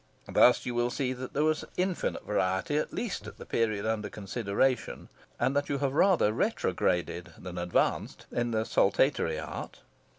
Thus 0.27 0.65
you 0.65 0.73
will 0.73 0.89
see 0.89 1.13
that 1.13 1.33
there 1.35 1.43
was 1.43 1.63
infinite 1.77 2.25
variety 2.25 2.75
at 2.75 2.91
least 2.91 3.27
at 3.27 3.37
the 3.37 3.45
period 3.45 3.85
under 3.85 4.09
consideration, 4.09 5.09
and 5.39 5.55
that 5.55 5.69
you 5.69 5.77
have 5.77 5.93
rather 5.93 6.33
retrograded 6.33 7.33
than 7.37 7.59
advanced 7.59 8.25
in 8.31 8.49
the 8.49 8.63
saltatory 8.65 9.37
art. 9.39 9.81